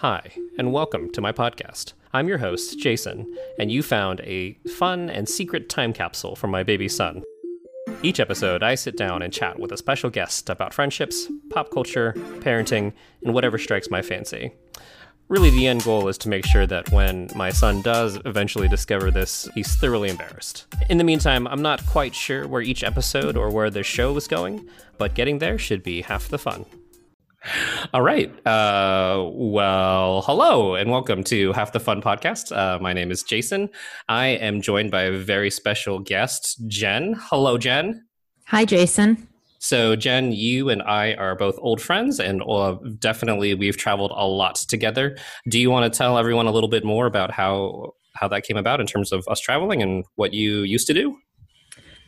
[0.00, 1.94] Hi, and welcome to my podcast.
[2.12, 6.62] I'm your host, Jason, and you found a fun and secret time capsule for my
[6.62, 7.22] baby son.
[8.02, 12.12] Each episode, I sit down and chat with a special guest about friendships, pop culture,
[12.40, 12.92] parenting,
[13.24, 14.52] and whatever strikes my fancy.
[15.28, 19.10] Really, the end goal is to make sure that when my son does eventually discover
[19.10, 20.66] this, he's thoroughly embarrassed.
[20.90, 24.28] In the meantime, I'm not quite sure where each episode or where the show is
[24.28, 24.68] going,
[24.98, 26.66] but getting there should be half the fun.
[27.92, 28.30] All right.
[28.46, 32.54] Uh, well, hello and welcome to Half the Fun podcast.
[32.56, 33.68] Uh, my name is Jason.
[34.08, 37.14] I am joined by a very special guest, Jen.
[37.18, 38.04] Hello, Jen.
[38.46, 39.28] Hi, Jason.
[39.58, 44.26] So, Jen, you and I are both old friends, and uh, definitely we've traveled a
[44.26, 45.16] lot together.
[45.48, 48.56] Do you want to tell everyone a little bit more about how how that came
[48.56, 51.16] about in terms of us traveling and what you used to do?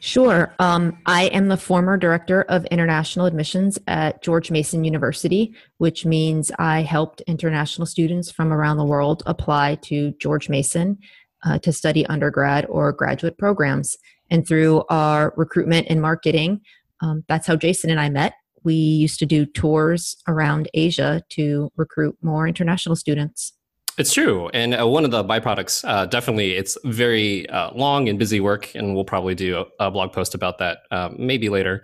[0.01, 0.55] Sure.
[0.61, 6.53] Um, I am the former director of international admissions at George Mason University, which means
[6.59, 10.99] I helped international students from around the world apply to George Mason
[11.45, 13.97] uh, to study undergrad or graduate programs.
[14.31, 16.61] And through our recruitment and marketing,
[17.01, 18.35] um, that's how Jason and I met.
[18.63, 23.53] We used to do tours around Asia to recruit more international students.
[23.99, 28.17] It's true, and uh, one of the byproducts, uh, definitely, it's very uh, long and
[28.17, 31.83] busy work, and we'll probably do a, a blog post about that um, maybe later.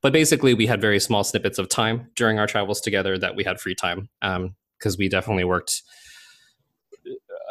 [0.00, 3.44] But basically, we had very small snippets of time during our travels together that we
[3.44, 5.82] had free time because um, we definitely worked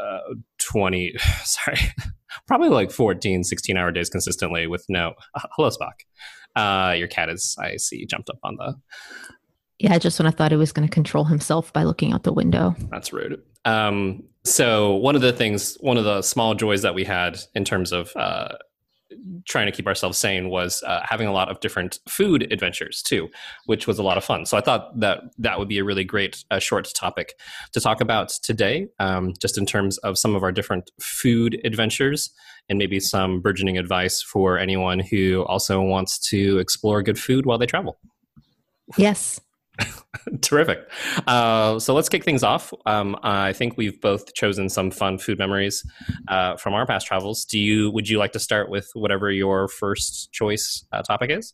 [0.02, 1.78] uh, 20, sorry,
[2.48, 5.14] probably like 14, 16 hour days consistently with no,
[5.56, 6.02] hello, Spock.
[6.56, 8.74] Uh, your cat is, I see, jumped up on the
[9.80, 12.34] yeah, just when I thought he was going to control himself by looking out the
[12.34, 12.76] window.
[12.92, 13.42] That's rude.
[13.66, 17.64] Um, so one of the things, one of the small joys that we had in
[17.64, 18.50] terms of uh,
[19.48, 23.30] trying to keep ourselves sane was uh, having a lot of different food adventures too,
[23.66, 24.46] which was a lot of fun.
[24.46, 27.34] So I thought that that would be a really great uh, short topic
[27.74, 32.32] to talk about today, um, just in terms of some of our different food adventures
[32.68, 37.58] and maybe some burgeoning advice for anyone who also wants to explore good food while
[37.58, 38.00] they travel.
[38.98, 39.40] Yes,
[40.42, 40.90] Terrific.
[41.28, 42.74] Uh, so let's kick things off.
[42.86, 45.84] Um, I think we've both chosen some fun food memories
[46.28, 47.46] uh, from our past travels.
[47.46, 47.92] Do you?
[47.92, 51.54] Would you like to start with whatever your first choice uh, topic is?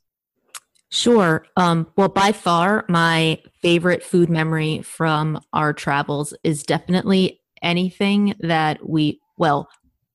[0.91, 1.45] Sure.
[1.57, 8.87] Um, well, by far, my favorite food memory from our travels is definitely anything that
[8.87, 9.67] we, well,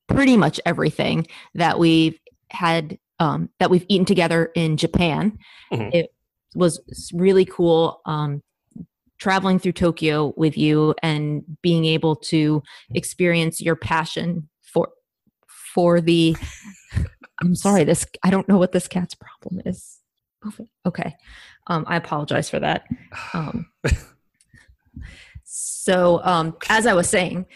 [0.09, 2.19] pretty much everything that we've
[2.51, 5.39] had um, that we've eaten together in Japan.
[5.73, 5.91] Mm-hmm.
[5.93, 6.15] It
[6.55, 8.43] was really cool um,
[9.19, 12.63] traveling through Tokyo with you and being able to
[12.95, 14.89] experience your passion for
[15.47, 16.37] for the
[17.43, 19.99] I'm sorry this I don't know what this cat's problem is.
[20.87, 21.15] Okay.
[21.67, 22.87] Um, I apologize for that.
[23.35, 23.71] Um,
[25.45, 27.47] so um, as I was saying,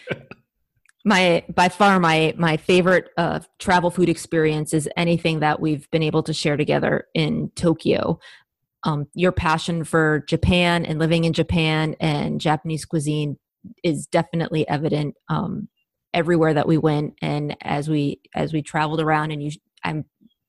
[1.03, 6.03] my by far my my favorite uh, travel food experience is anything that we've been
[6.03, 8.19] able to share together in Tokyo
[8.85, 13.37] um, your passion for Japan and living in Japan and Japanese cuisine
[13.83, 15.67] is definitely evident um,
[16.13, 17.15] everywhere that we went.
[17.21, 19.51] And as we as we traveled around and you
[19.83, 20.03] i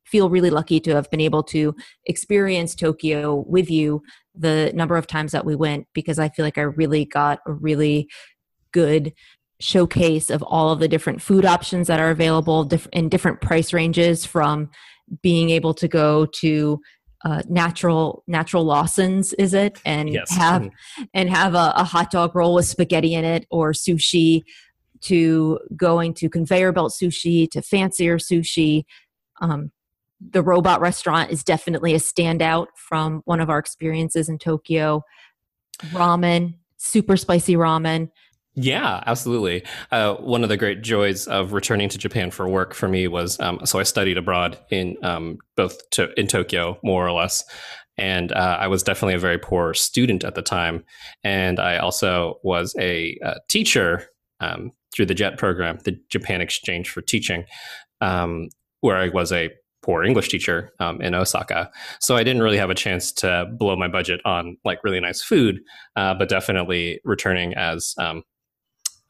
[0.07, 4.03] feel really lucky to have been able to experience Tokyo with you
[4.37, 7.53] the number of times that we went because I feel like I really got a
[7.53, 8.09] really
[8.73, 9.13] good
[9.59, 14.25] showcase of all of the different food options that are available in different price ranges
[14.25, 14.71] from
[15.23, 16.81] being able to go to
[17.25, 20.31] uh, natural natural Lawson's is it and yes.
[20.31, 21.05] have mm-hmm.
[21.15, 24.43] and have a, a, hot dog roll with spaghetti in it or sushi
[25.01, 28.85] to going to conveyor belt sushi to fancier sushi
[29.41, 29.71] um,
[30.31, 35.03] the robot restaurant is definitely a standout from one of our experiences in tokyo
[35.93, 38.11] ramen super spicy ramen
[38.57, 39.65] yeah, absolutely.
[39.93, 43.39] Uh, one of the great joys of returning to Japan for work for me was
[43.39, 47.45] um, so I studied abroad in um, both to, in Tokyo, more or less,
[47.99, 50.85] and uh, I was definitely a very poor student at the time,
[51.23, 54.07] and I also was a, a teacher
[54.41, 57.45] um, through the JET program, the Japan Exchange for Teaching,
[58.01, 58.49] um,
[58.81, 59.51] where I was a
[59.83, 61.71] poor English teacher um, in Osaka.
[62.01, 65.23] So I didn't really have a chance to blow my budget on like really nice
[65.23, 65.61] food,
[65.95, 68.23] uh, but definitely returning as um,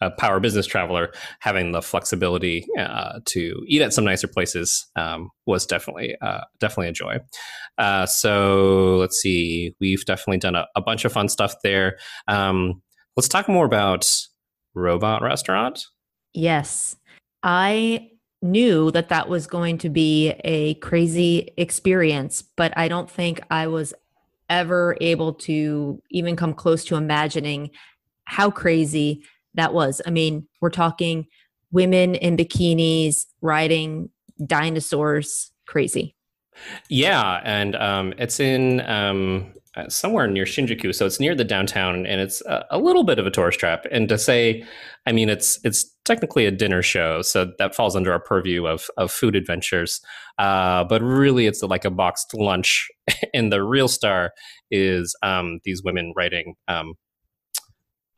[0.00, 5.30] a power business traveler, having the flexibility uh, to eat at some nicer places um,
[5.46, 7.18] was definitely uh, definitely a joy.
[7.78, 11.96] Uh, so let's see, we've definitely done a, a bunch of fun stuff there.
[12.28, 12.82] Um,
[13.16, 14.10] let's talk more about
[14.74, 15.84] Robot Restaurant.
[16.34, 16.96] Yes,
[17.42, 18.10] I
[18.42, 23.66] knew that that was going to be a crazy experience, but I don't think I
[23.66, 23.94] was
[24.48, 27.70] ever able to even come close to imagining
[28.24, 29.24] how crazy
[29.56, 30.00] that was.
[30.06, 31.26] I mean, we're talking
[31.72, 34.10] women in bikinis riding
[34.44, 36.14] dinosaurs, crazy.
[36.88, 42.06] Yeah, and um, it's in um, uh, somewhere near Shinjuku, so it's near the downtown,
[42.06, 43.84] and it's a, a, little bit of a tourist trap.
[43.90, 44.64] And to say,
[45.06, 48.88] I mean, it's it's technically a dinner show, so that falls under our purview of
[48.96, 50.00] of food adventures.
[50.38, 52.88] Uh, but really, it's like a boxed lunch,
[53.34, 54.32] and the real star
[54.70, 56.94] is um, these women writing um,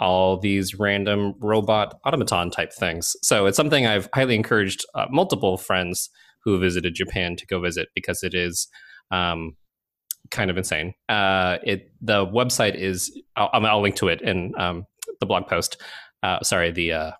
[0.00, 3.16] all these random robot automaton type things.
[3.22, 6.10] So it's something I've highly encouraged uh, multiple friends
[6.44, 8.68] who visited Japan to go visit because it is
[9.10, 9.56] um,
[10.30, 10.94] kind of insane.
[11.08, 14.86] Uh, it the website is I'll, I'll link to it in um,
[15.20, 15.80] the blog post.
[16.22, 17.10] Uh, sorry, the uh,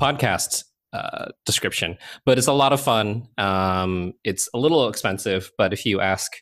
[0.00, 3.28] podcast uh, description, but it's a lot of fun.
[3.38, 6.32] Um, it's a little expensive, but if you ask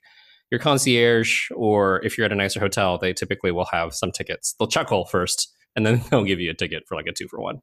[0.50, 4.54] your concierge or if you're at a nicer hotel, they typically will have some tickets.
[4.58, 7.40] They'll chuckle first, and then they'll give you a ticket for like a two for
[7.40, 7.60] one.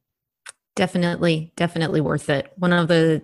[0.76, 2.52] Definitely, definitely worth it.
[2.56, 3.22] One of the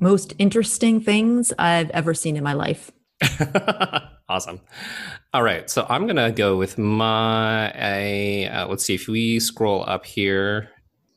[0.00, 2.90] most interesting things I've ever seen in my life.
[4.28, 4.60] awesome.
[5.32, 5.68] All right.
[5.68, 10.70] So I'm going to go with my, uh, let's see if we scroll up here.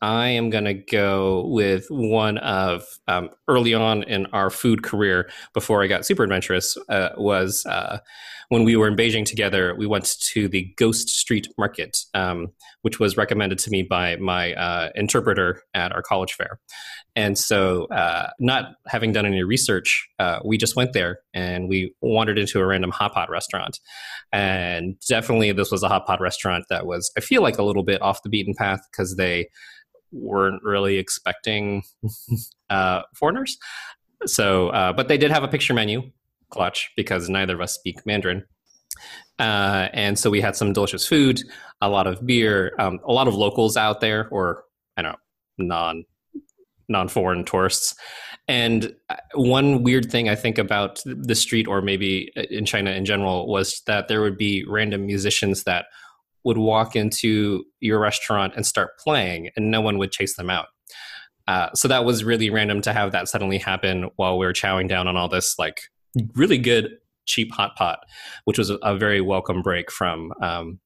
[0.04, 5.30] I am going to go with one of um, early on in our food career
[5.54, 8.00] before I got super adventurous uh, was uh,
[8.50, 9.74] when we were in Beijing together.
[9.78, 12.48] We went to the Ghost Street Market, um,
[12.82, 16.60] which was recommended to me by my uh, interpreter at our college fair.
[17.16, 21.96] And so, uh, not having done any research, uh, we just went there and we
[22.02, 23.80] wandered into a random hot pot restaurant.
[24.34, 27.84] And definitely, this was a hot pot restaurant that was, I feel like, a little
[27.84, 29.48] bit off the beaten path because they
[30.14, 31.84] weren't really expecting
[32.70, 33.58] uh, foreigners.
[34.26, 36.12] So, uh, but they did have a picture menu,
[36.50, 38.46] clutch, because neither of us speak Mandarin.
[39.40, 41.42] Uh, and so we had some delicious food,
[41.82, 44.64] a lot of beer, um, a lot of locals out there, or
[44.96, 45.18] I don't
[45.58, 46.04] know, non
[46.90, 47.96] non-foreign tourists.
[48.48, 52.92] And uh, one weird thing I think about the street, or maybe uh, in China
[52.92, 55.86] in general, was that there would be random musicians that
[56.44, 60.68] would walk into your restaurant and start playing, and no one would chase them out.
[61.48, 64.88] Uh, so that was really random to have that suddenly happen while we were chowing
[64.88, 65.82] down on all this like
[66.36, 68.00] really good cheap hot pot,
[68.46, 70.80] which was a, very welcome break from um,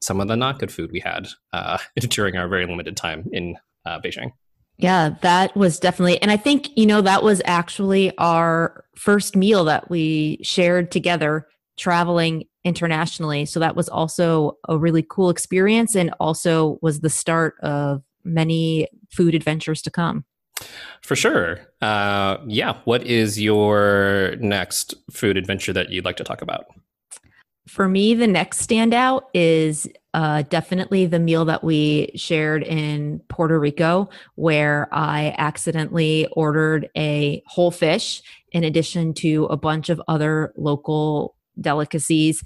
[0.00, 3.56] some of the not good food we had uh, during our very limited time in
[3.86, 4.30] uh, Beijing.
[4.76, 9.64] Yeah, that was definitely, and I think, you know, that was actually our first meal
[9.66, 11.46] that we shared together
[11.76, 13.44] traveling internationally.
[13.44, 18.88] So that was also a really cool experience and also was the start of many
[19.10, 20.24] food adventures to come.
[21.02, 21.60] For sure.
[21.82, 22.78] Uh, yeah.
[22.84, 26.66] What is your next food adventure that you'd like to talk about?
[27.66, 33.58] For me, the next standout is uh, definitely the meal that we shared in Puerto
[33.58, 38.22] Rico, where I accidentally ordered a whole fish
[38.52, 42.42] in addition to a bunch of other local delicacies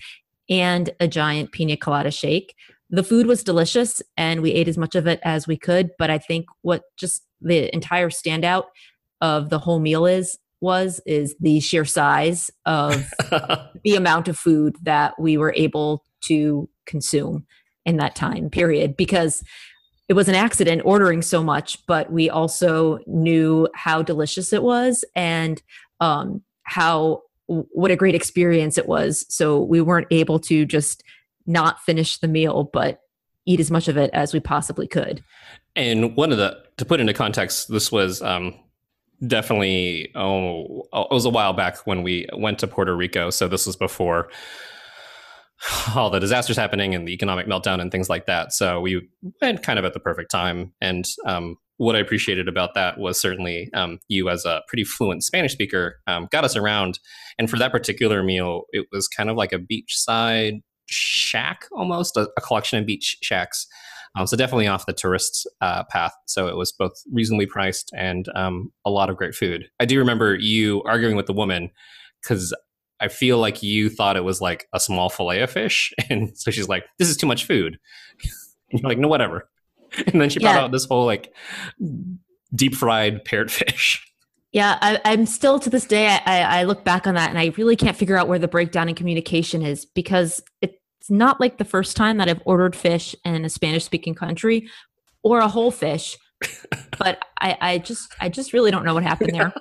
[0.48, 2.54] and a giant pina colada shake.
[2.90, 5.90] The food was delicious and we ate as much of it as we could.
[5.98, 8.64] But I think what just the entire standout
[9.20, 13.08] of the whole meal is was is the sheer size of
[13.84, 17.46] the amount of food that we were able to consume
[17.84, 19.42] in that time period because
[20.08, 25.04] it was an accident ordering so much but we also knew how delicious it was
[25.14, 25.62] and
[26.00, 29.26] um, how what a great experience it was.
[29.28, 31.02] So we weren't able to just
[31.46, 33.00] not finish the meal but
[33.46, 35.24] eat as much of it as we possibly could.
[35.74, 38.54] And one of the to put into context this was um,
[39.26, 43.30] definitely oh it was a while back when we went to Puerto Rico.
[43.30, 44.30] So this was before
[45.94, 48.52] all the disasters happening and the economic meltdown and things like that.
[48.52, 49.08] So we
[49.40, 50.72] went kind of at the perfect time.
[50.80, 55.24] And um, what I appreciated about that was certainly um, you as a pretty fluent
[55.24, 56.98] Spanish speaker um, got us around
[57.38, 62.28] and for that particular meal it was kind of like a beachside shack almost a,
[62.36, 63.66] a collection of beach shacks
[64.16, 66.12] um, so definitely off the tourist uh, path.
[66.26, 69.68] So it was both reasonably priced and um, a lot of great food.
[69.78, 71.70] I do remember you arguing with the woman
[72.22, 72.54] because
[73.00, 76.50] I feel like you thought it was like a small fillet of fish, and so
[76.50, 77.78] she's like, "This is too much food."
[78.70, 79.48] and you're like, "No, whatever."
[80.06, 81.32] And then she brought out this whole like
[82.54, 84.04] deep fried parrot fish.
[84.52, 86.06] Yeah, I, am still to this day.
[86.06, 88.88] I, I look back on that and I really can't figure out where the breakdown
[88.88, 90.76] in communication is because it's
[91.10, 94.68] not like the first time that I've ordered fish in a Spanish speaking country
[95.22, 96.16] or a whole fish.
[96.98, 99.52] but I, I just I just really don't know what happened there.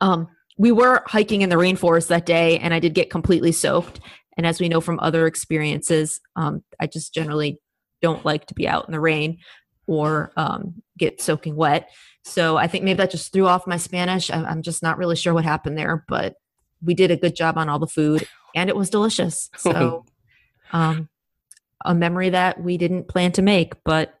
[0.00, 0.28] Um,
[0.58, 4.00] we were hiking in the rainforest that day and I did get completely soaked.
[4.36, 7.58] And as we know from other experiences, um, I just generally
[8.02, 9.38] don't like to be out in the rain
[9.86, 11.90] or um, get soaking wet.
[12.24, 14.30] So I think maybe that just threw off my Spanish.
[14.30, 16.34] I'm, I'm just not really sure what happened there, but
[16.82, 19.48] we did a good job on all the food and it was delicious.
[19.58, 20.04] So
[20.72, 21.08] um,
[21.84, 24.14] a memory that we didn't plan to make, but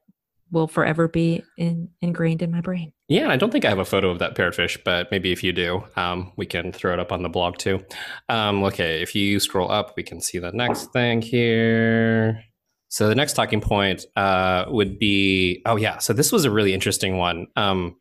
[0.52, 2.92] will forever be in, ingrained in my brain.
[3.08, 5.52] Yeah, I don't think I have a photo of that parrotfish, but maybe if you
[5.52, 7.84] do, um, we can throw it up on the blog too.
[8.28, 12.44] Um, okay, if you scroll up, we can see the next thing here.
[12.88, 16.72] So the next talking point uh, would be oh yeah, so this was a really
[16.72, 17.46] interesting one.
[17.56, 17.96] Um,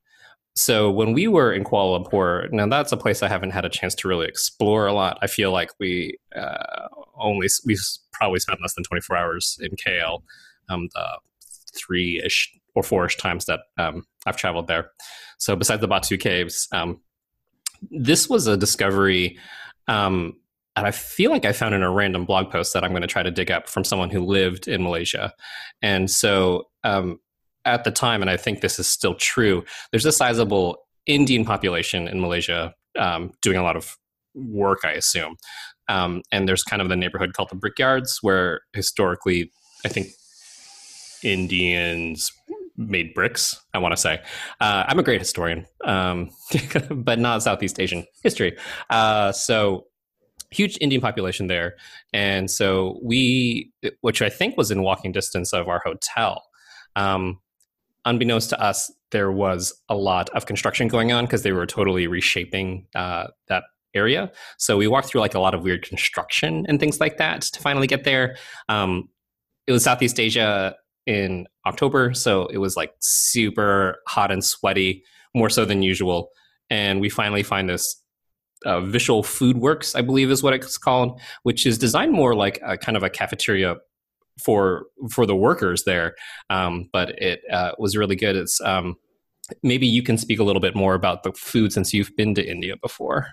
[0.56, 3.70] so when we were in Kuala Lumpur, now that's a place I haven't had a
[3.70, 5.18] chance to really explore a lot.
[5.22, 6.88] I feel like we uh,
[7.18, 7.78] only we
[8.14, 10.22] probably spent less than 24 hours in KL,
[10.70, 11.20] um, the
[11.76, 14.92] three ish or four ish times that um, I've traveled there.
[15.38, 17.02] So besides the Batu caves, um,
[17.92, 19.38] this was a discovery.
[19.88, 20.38] Um,
[20.76, 23.08] and I feel like I found in a random blog post that I'm going to
[23.08, 25.34] try to dig up from someone who lived in Malaysia.
[25.82, 27.20] And so um,
[27.64, 32.08] at the time, and I think this is still true, there's a sizable Indian population
[32.08, 33.96] in Malaysia um, doing a lot of
[34.34, 35.38] work, I assume.
[35.88, 39.52] Um, and there's kind of the neighborhood called the Brickyards, where historically,
[39.86, 40.08] I think
[41.24, 42.32] Indians
[42.78, 43.62] made bricks.
[43.74, 44.22] I want to say
[44.60, 46.32] uh, I'm a great historian, um,
[46.92, 48.58] but not Southeast Asian history.
[48.90, 49.86] Uh, so
[50.52, 51.76] huge Indian population there,
[52.14, 53.72] and so we,
[54.02, 56.44] which I think was in walking distance of our hotel.
[56.96, 57.40] Um,
[58.06, 62.08] unbeknownst to us, there was a lot of construction going on because they were totally
[62.08, 64.32] reshaping uh, that area.
[64.58, 67.60] So we walked through like a lot of weird construction and things like that to
[67.62, 68.36] finally get there.
[68.70, 69.10] Um,
[69.68, 70.76] it was Southeast Asia
[71.06, 76.30] in October, so it was like super hot and sweaty, more so than usual.
[76.70, 78.02] And we finally find this
[78.66, 82.60] uh, Vishal Food Works, I believe is what it's called, which is designed more like
[82.64, 83.78] a kind of a cafeteria
[84.44, 86.16] for for the workers there.
[86.50, 88.36] Um, but it uh, was really good.
[88.36, 88.96] It's um,
[89.64, 92.46] maybe you can speak a little bit more about the food since you've been to
[92.46, 93.28] India before.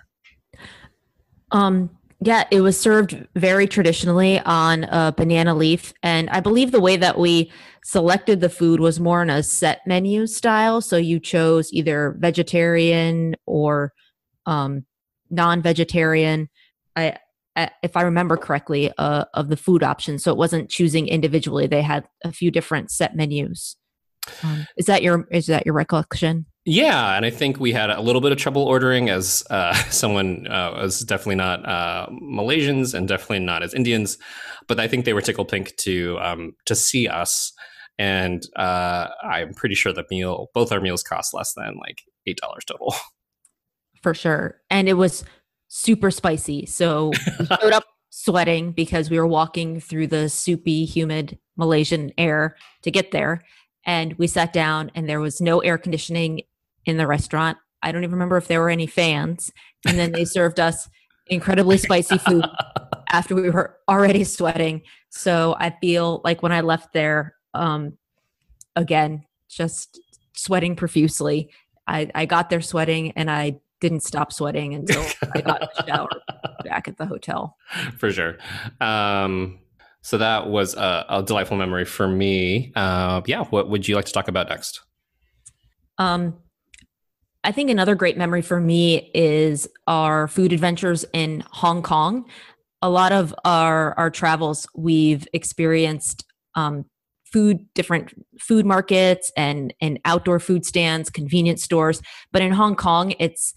[1.51, 1.89] Um,
[2.25, 5.93] yeah, it was served very traditionally on a banana leaf.
[6.03, 7.51] And I believe the way that we
[7.83, 10.79] selected the food was more in a set menu style.
[10.79, 13.91] So you chose either vegetarian or
[14.45, 14.85] um,
[15.33, 16.49] non vegetarian.
[16.95, 17.17] I,
[17.83, 20.23] if I remember correctly, uh, of the food options.
[20.23, 21.67] So it wasn't choosing individually.
[21.67, 23.75] They had a few different set menus.
[24.43, 26.45] Um, is that your is that your recollection?
[26.65, 30.47] Yeah, and I think we had a little bit of trouble ordering as uh, someone
[30.47, 34.17] uh, was definitely not uh, Malaysians and definitely not as Indians,
[34.67, 37.51] but I think they were tickled pink to um, to see us,
[37.97, 42.37] and uh, I'm pretty sure the meal, both our meals, cost less than like eight
[42.37, 42.95] dollars total.
[44.03, 45.23] For sure, and it was
[45.69, 46.67] super spicy.
[46.67, 52.55] So we showed up sweating because we were walking through the soupy, humid Malaysian air
[52.83, 53.41] to get there.
[53.85, 56.41] And we sat down, and there was no air conditioning
[56.85, 57.57] in the restaurant.
[57.81, 59.51] I don't even remember if there were any fans.
[59.87, 60.87] And then they served us
[61.27, 62.45] incredibly spicy food
[63.11, 64.83] after we were already sweating.
[65.09, 67.97] So I feel like when I left there, um,
[68.75, 69.99] again, just
[70.33, 71.49] sweating profusely.
[71.87, 76.07] I, I got there sweating and I didn't stop sweating until I got a shower
[76.63, 77.57] back at the hotel.
[77.97, 78.37] For sure.
[78.79, 79.59] Um,
[80.01, 82.71] so that was a, a, delightful memory for me.
[82.77, 84.79] Uh, yeah, what would you like to talk about next?
[85.97, 86.37] Um,
[87.43, 92.25] I think another great memory for me is our food adventures in Hong Kong.
[92.81, 96.23] A lot of our our travels, we've experienced
[96.55, 96.85] um,
[97.33, 102.01] food, different food markets and and outdoor food stands, convenience stores.
[102.31, 103.53] But in Hong Kong, it's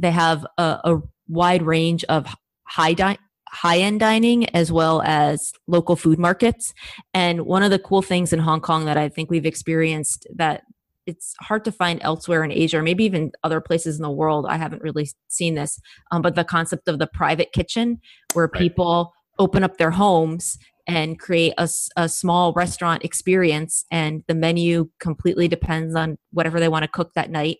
[0.00, 2.26] they have a, a wide range of
[2.66, 6.72] high di- high end dining as well as local food markets.
[7.12, 10.62] And one of the cool things in Hong Kong that I think we've experienced that
[11.06, 14.46] it's hard to find elsewhere in Asia or maybe even other places in the world.
[14.48, 15.80] I haven't really seen this,
[16.12, 18.00] um, but the concept of the private kitchen
[18.34, 18.60] where right.
[18.60, 24.88] people open up their homes and create a, a small restaurant experience and the menu
[25.00, 27.58] completely depends on whatever they want to cook that night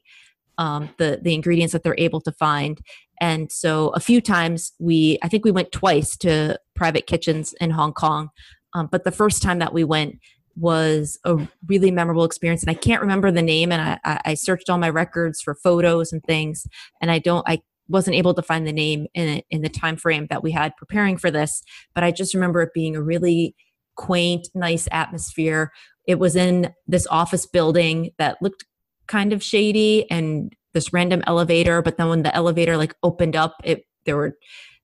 [0.60, 2.80] um, the the ingredients that they're able to find.
[3.20, 7.70] And so a few times we i think we went twice to private kitchens in
[7.70, 8.28] hong kong.
[8.74, 10.20] Um, but the first time that we went
[10.56, 12.62] was a really memorable experience.
[12.62, 16.12] And i can't remember the name and I, I searched all my records for photos
[16.12, 16.66] and things
[17.00, 20.26] and i don't i wasn't able to find the name in in the time frame
[20.30, 21.62] that we had preparing for this.
[21.94, 23.54] But i just remember it being a really
[23.96, 25.72] quaint nice atmosphere.
[26.06, 28.64] It was in this office building that looked
[29.10, 33.56] kind of shady and this random elevator but then when the elevator like opened up
[33.64, 34.36] it there were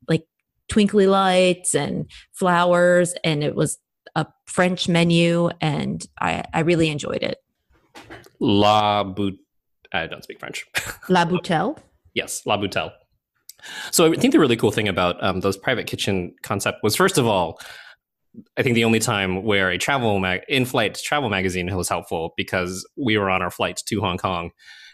[0.09, 0.25] like
[0.69, 3.79] twinkly lights and flowers and it was
[4.17, 7.39] a French menu, and I, I really enjoyed it.
[8.41, 9.35] La Bout.
[9.93, 10.65] I don't speak French.
[11.09, 11.79] La Boutelle.
[12.15, 12.91] yes, La Boutelle.
[13.91, 17.19] So I think the really cool thing about um, those private kitchen concept was, first
[17.19, 17.59] of all,
[18.57, 22.87] I think the only time where a travel mag- in-flight travel magazine was helpful because
[22.97, 24.51] we were on our flight to Hong Kong,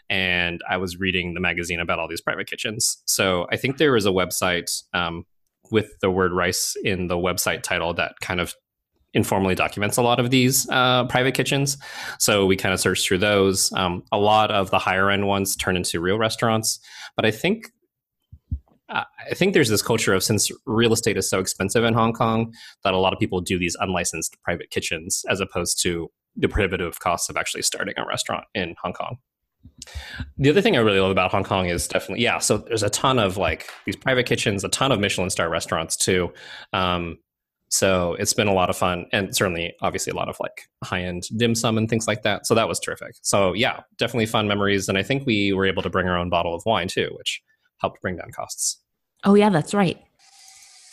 [0.08, 3.02] and I was reading the magazine about all these private kitchens.
[3.06, 5.24] So I think there is a website um,
[5.70, 8.54] with the word rice in the website title that kind of
[9.14, 11.76] informally documents a lot of these uh, private kitchens.
[12.18, 13.70] So we kind of searched through those.
[13.72, 16.80] Um, a lot of the higher end ones turn into real restaurants,
[17.16, 17.70] but I think
[18.92, 22.52] I think there's this culture of since real estate is so expensive in Hong Kong
[22.84, 26.98] that a lot of people do these unlicensed private kitchens as opposed to the prohibitive
[27.00, 29.18] costs of actually starting a restaurant in Hong Kong.
[30.38, 32.38] The other thing I really love about Hong Kong is definitely yeah.
[32.38, 35.96] So there's a ton of like these private kitchens, a ton of Michelin star restaurants
[35.96, 36.32] too.
[36.72, 37.18] Um,
[37.68, 41.02] so it's been a lot of fun, and certainly, obviously, a lot of like high
[41.02, 42.46] end dim sum and things like that.
[42.46, 43.14] So that was terrific.
[43.22, 46.28] So yeah, definitely fun memories, and I think we were able to bring our own
[46.28, 47.40] bottle of wine too, which
[47.78, 48.81] helped bring down costs.
[49.24, 50.02] Oh yeah, that's right.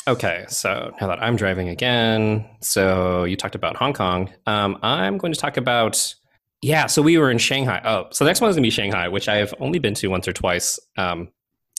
[0.08, 4.32] Okay, so now that I'm driving again, so you talked about Hong Kong.
[4.48, 6.16] Um, I'm going to talk about
[6.62, 6.88] yeah.
[6.88, 7.82] So we were in Shanghai.
[7.86, 10.08] Oh, so the next one is going to be Shanghai, which I've only been to
[10.08, 10.80] once or twice.
[10.98, 11.30] Um,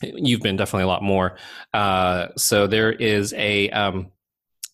[0.03, 1.37] you've been definitely a lot more.
[1.75, 4.11] Uh, so there is a, um,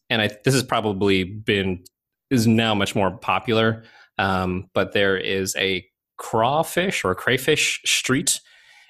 [0.09, 1.83] and I this has probably been
[2.31, 3.85] is now much more popular.
[4.19, 8.41] Um, but there is a crawfish or crayfish street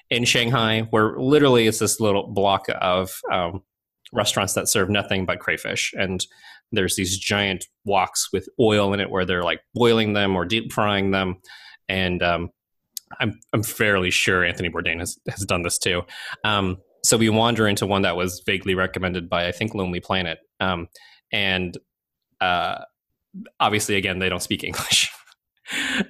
[0.09, 3.63] in Shanghai, where literally it's this little block of um,
[4.13, 6.25] restaurants that serve nothing but crayfish, and
[6.71, 10.71] there's these giant woks with oil in it where they're like boiling them or deep
[10.71, 11.35] frying them,
[11.89, 12.49] and um,
[13.19, 16.03] I'm I'm fairly sure Anthony Bourdain has has done this too.
[16.43, 20.39] Um, so we wander into one that was vaguely recommended by I think Lonely Planet,
[20.59, 20.87] um,
[21.31, 21.77] and
[22.41, 22.79] uh,
[23.59, 25.11] obviously again they don't speak English.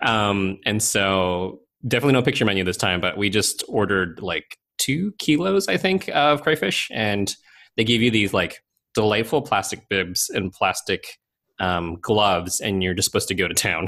[0.01, 5.13] um, and so definitely no picture menu this time, but we just ordered like two
[5.19, 7.33] kilos, I think, of crayfish, and
[7.75, 11.19] they give you these like delightful plastic bibs and plastic
[11.59, 13.87] um, gloves, and you're just supposed to go to town.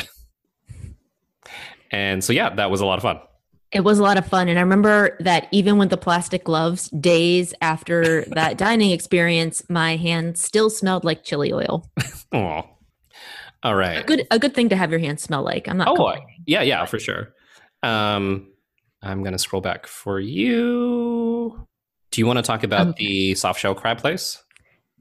[1.92, 3.20] and so, yeah, that was a lot of fun.
[3.72, 4.50] It was a lot of fun.
[4.50, 9.96] And I remember that even with the plastic gloves, days after that dining experience, my
[9.96, 11.90] hands still smelled like chili oil.
[12.32, 12.62] Oh,
[13.64, 14.04] all right.
[14.04, 15.68] A good, a good thing to have your hands smell like.
[15.68, 15.88] I'm not.
[15.88, 17.34] Oh, yeah, yeah, for sure.
[17.84, 18.48] Um,
[19.02, 21.68] I'm going to scroll back for you.
[22.12, 24.44] Do you want to talk about um, the soft shell crab place?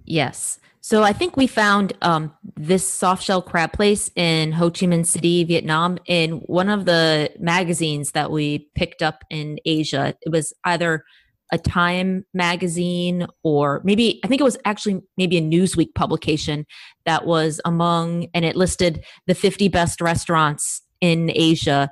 [0.05, 0.59] Yes.
[0.81, 5.05] So I think we found um, this soft shell crab place in Ho Chi Minh
[5.05, 10.15] City, Vietnam, in one of the magazines that we picked up in Asia.
[10.23, 11.05] It was either
[11.53, 16.67] a Time magazine or maybe I think it was actually maybe a Newsweek publication
[17.07, 21.91] that was among and it listed the 50 best restaurants in Asia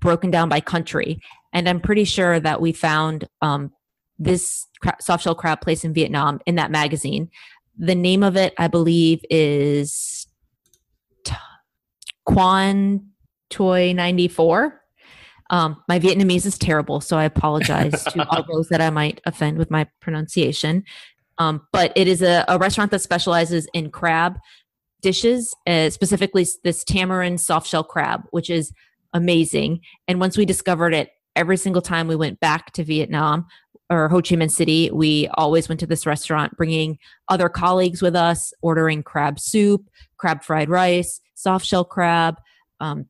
[0.00, 1.20] broken down by country.
[1.52, 3.72] And I'm pretty sure that we found um,
[4.18, 7.30] this cra- soft shell crab place in Vietnam in that magazine.
[7.78, 10.26] The name of it, I believe, is
[11.24, 11.34] T-
[12.24, 13.08] Quan
[13.50, 14.80] Toy 94.
[15.50, 19.56] Um, my Vietnamese is terrible, so I apologize to all those that I might offend
[19.56, 20.84] with my pronunciation.
[21.38, 24.38] Um, but it is a, a, restaurant that specializes in crab
[25.00, 28.72] dishes, uh, specifically this tamarind soft shell crab, which is
[29.12, 29.80] amazing.
[30.06, 33.46] And once we discovered it, every single time we went back to Vietnam
[33.90, 38.14] or Ho Chi Minh City, we always went to this restaurant, bringing other colleagues with
[38.16, 42.36] us, ordering crab soup, crab fried rice, soft shell crab,
[42.80, 43.06] um,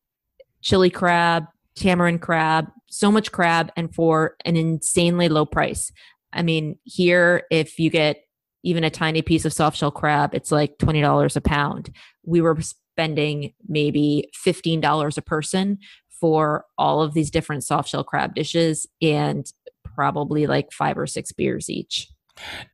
[0.60, 5.90] chili crab, tamarind crab, so much crab, and for an insanely low price.
[6.32, 8.22] I mean, here, if you get
[8.62, 11.90] even a tiny piece of soft shell crab, it's like $20 a pound.
[12.24, 12.58] We were
[12.98, 15.78] spending maybe $15 a person
[16.10, 19.52] for all of these different soft shell crab dishes and
[19.84, 22.08] probably like five or six beers each.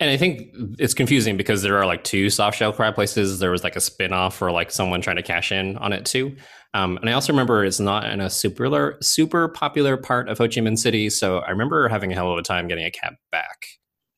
[0.01, 3.39] And I think it's confusing because there are like two soft shell crab places.
[3.39, 6.35] There was like a spin-off or like someone trying to cash in on it too.
[6.73, 10.45] Um, and I also remember it's not in a super super popular part of Ho
[10.45, 11.11] Chi Minh City.
[11.11, 13.67] So I remember having a hell of a time getting a cab back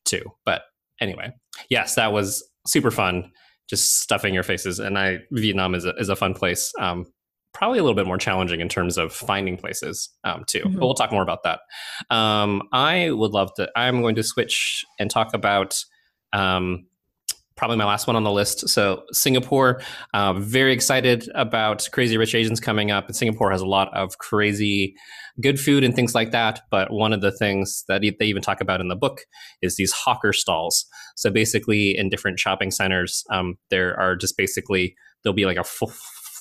[0.05, 0.23] too.
[0.45, 0.61] But
[1.01, 1.33] anyway,
[1.69, 3.31] yes, that was super fun
[3.69, 4.79] just stuffing your faces.
[4.79, 6.71] And I Vietnam is a, is a fun place.
[6.79, 7.05] Um,
[7.53, 10.59] probably a little bit more challenging in terms of finding places um, too.
[10.59, 10.73] Mm-hmm.
[10.73, 11.59] But we'll talk more about that.
[12.09, 13.69] Um, I would love to.
[13.75, 15.75] I'm going to switch and talk about
[16.33, 16.85] um,
[17.57, 18.69] probably my last one on the list.
[18.69, 19.81] So Singapore,
[20.13, 23.07] uh, very excited about Crazy Rich Asians coming up.
[23.07, 24.95] And Singapore has a lot of crazy
[25.41, 26.61] good food and things like that.
[26.71, 29.21] But one of the things that they even talk about in the book
[29.61, 30.85] is these hawker stalls.
[31.15, 35.63] So basically, in different shopping centers, um, there are just basically there'll be like a
[35.63, 35.91] full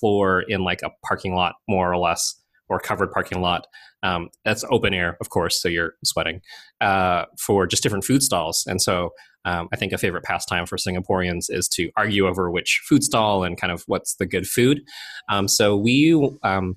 [0.01, 2.35] floor in like a parking lot, more or less,
[2.69, 3.67] or covered parking lot.
[4.03, 6.41] Um, that's open air, of course, so you're sweating
[6.81, 8.65] uh, for just different food stalls.
[8.67, 9.11] And so
[9.47, 13.45] um, I think a favorite pastime for Singaporeans is to argue over which food stall
[13.45, 14.83] and kind of what's the good food.
[15.31, 16.77] Um, so we um,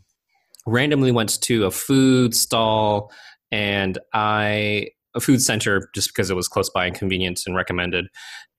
[0.66, 3.12] randomly went to a food stall
[3.52, 8.06] and I a food center just because it was close by and convenient and recommended.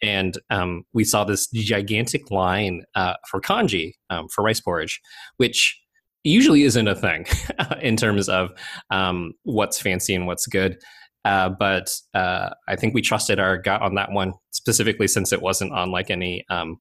[0.03, 5.01] And um, we saw this gigantic line uh, for congee um, for rice porridge,
[5.37, 5.81] which
[6.25, 7.27] usually isn't a thing
[7.81, 8.51] in terms of
[8.91, 10.77] um, what's fancy and what's good.
[11.25, 15.43] Uh, but uh, I think we trusted our gut on that one specifically since it
[15.43, 16.79] wasn't on like any um,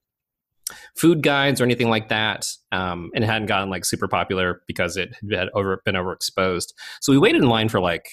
[0.96, 4.98] food guides or anything like that, um, and it hadn't gotten like super popular because
[4.98, 6.68] it had over been overexposed.
[7.02, 8.06] So we waited in line for like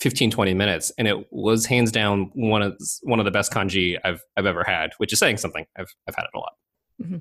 [0.00, 3.96] 15 20 minutes and it was hands down one of one of the best congee
[4.04, 6.52] I've I've ever had which is saying something I've I've had it a lot
[7.02, 7.18] mm-hmm.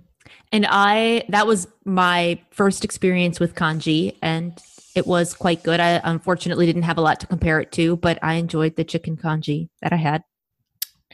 [0.52, 4.58] and I that was my first experience with congee, and
[4.96, 8.18] it was quite good I unfortunately didn't have a lot to compare it to but
[8.24, 10.24] I enjoyed the chicken congee that I had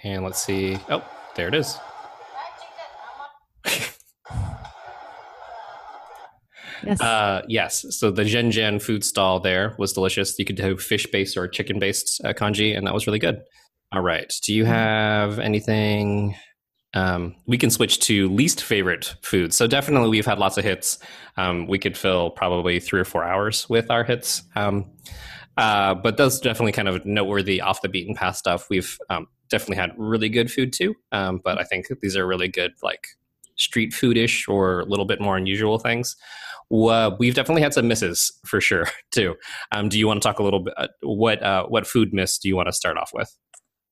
[0.04, 1.04] and let's see oh
[1.36, 1.78] there it is
[6.84, 7.00] Yes.
[7.00, 7.86] Uh, yes.
[7.90, 10.38] So the Zhen Zhen food stall there was delicious.
[10.40, 13.42] You could do fish based or chicken based uh, congee, and that was really good.
[13.92, 14.32] All right.
[14.46, 14.72] Do you mm-hmm.
[14.72, 16.36] have anything?
[16.94, 19.56] Um, we can switch to least favorite foods.
[19.56, 21.00] So definitely, we've had lots of hits.
[21.38, 24.44] Um, we could fill probably three or four hours with our hits.
[24.56, 24.92] Um,
[25.58, 28.68] uh, but those definitely kind of noteworthy off the beaten path stuff.
[28.70, 30.96] We've um, definitely had really good food too.
[31.12, 33.08] Um, but I think these are really good, like
[33.56, 36.16] street foodish or a little bit more unusual things.
[36.70, 39.36] We've definitely had some misses for sure too.
[39.72, 40.74] Um, do you want to talk a little bit?
[40.78, 43.36] Uh, what uh, what food miss do you want to start off with?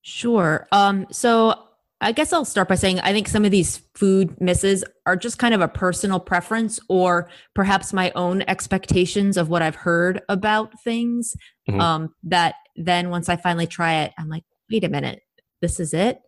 [0.01, 0.65] Sure.
[1.11, 1.68] So
[2.01, 5.37] I guess I'll start by saying I think some of these food misses are just
[5.37, 10.79] kind of a personal preference or perhaps my own expectations of what I've heard about
[10.81, 11.35] things.
[11.69, 11.81] Mm-hmm.
[11.81, 15.21] Um, that then once I finally try it, I'm like, wait a minute,
[15.61, 16.21] this is it.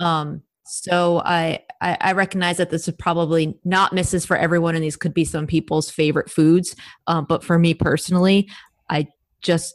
[0.00, 4.84] Um, so I, I, I recognize that this is probably not misses for everyone, and
[4.84, 6.74] these could be some people's favorite foods.
[7.06, 8.50] Um, but for me personally,
[8.90, 9.06] I
[9.40, 9.74] just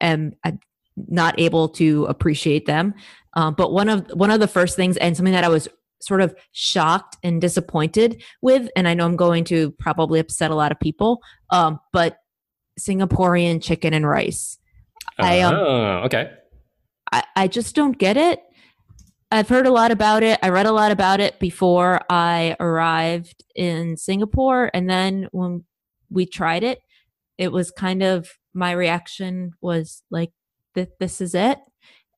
[0.00, 0.58] am I'm
[0.96, 2.94] not able to appreciate them.
[3.34, 5.68] Um, but one of one of the first things, and something that I was
[6.00, 10.54] sort of shocked and disappointed with, and I know I'm going to probably upset a
[10.54, 12.18] lot of people, um, but
[12.78, 14.58] Singaporean chicken and rice.
[15.18, 16.30] Uh, I um, oh, okay.
[17.12, 18.42] I, I just don't get it.
[19.30, 20.38] I've heard a lot about it.
[20.42, 24.70] I read a lot about it before I arrived in Singapore.
[24.72, 25.64] And then when
[26.10, 26.80] we tried it,
[27.36, 30.30] it was kind of my reaction was like,
[30.76, 31.58] this is it.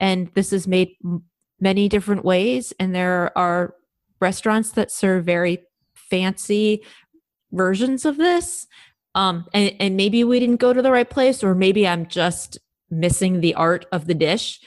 [0.01, 0.91] And this is made
[1.61, 2.73] many different ways.
[2.79, 3.75] And there are
[4.21, 6.83] restaurants that serve very fancy
[7.53, 8.67] versions of this.
[9.15, 12.59] Um, and, and maybe we didn't go to the right place, or maybe I'm just
[12.91, 14.61] missing the art of the dish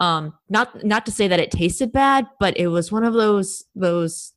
[0.00, 3.64] um not not to say that it tasted bad but it was one of those
[3.74, 4.32] those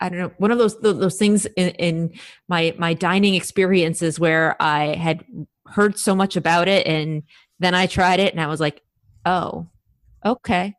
[0.00, 2.12] I don't know one of those those things in, in
[2.48, 5.24] my my dining experiences where I had
[5.68, 7.22] heard so much about it and
[7.58, 8.82] then I tried it and I was like,
[9.24, 9.66] oh,
[10.24, 10.74] okay.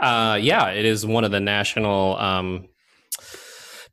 [0.00, 2.68] Uh, yeah, it is one of the national um,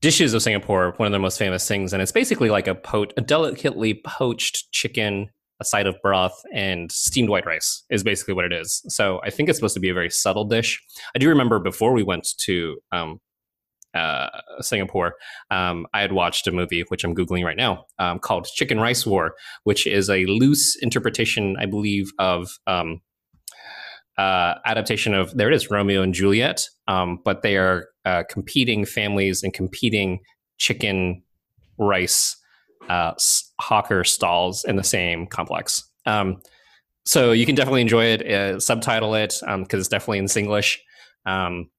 [0.01, 0.93] dishes of Singapore.
[0.97, 4.71] One of the most famous things, and it's basically like a, po- a delicately poached
[4.71, 8.83] chicken a side of broth and steamed white rice is basically what it is.
[8.89, 10.81] So I think it's supposed to be a very subtle dish.
[11.15, 13.19] I do remember before we went to um,
[13.97, 14.29] uh,
[14.61, 15.15] Singapore,
[15.51, 19.05] um, I had watched a movie, which I'm Googling right now, um, called Chicken Rice
[19.05, 19.33] War,
[19.63, 23.01] which is a loose interpretation, I believe, of um,
[24.17, 26.67] uh, adaptation of, there it is, Romeo and Juliet.
[26.87, 30.19] Um, but they are uh, competing families and competing
[30.57, 31.23] chicken
[31.77, 32.35] rice
[32.89, 33.13] uh,
[33.59, 35.83] hawker stalls in the same complex.
[36.05, 36.41] Um,
[37.05, 40.77] so you can definitely enjoy it, uh, subtitle it because um, it's definitely in Singlish.
[41.25, 41.69] Um,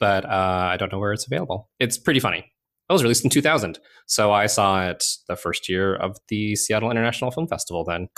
[0.00, 1.70] but uh, I don't know where it's available.
[1.78, 2.38] It's pretty funny.
[2.38, 6.90] It was released in 2000, so I saw it the first year of the Seattle
[6.90, 7.84] International Film Festival.
[7.84, 8.08] Then,